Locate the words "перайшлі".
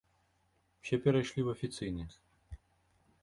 1.03-1.41